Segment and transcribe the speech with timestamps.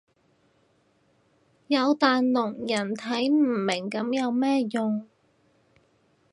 [1.67, 5.07] 有但聾人睇唔明噉有咩用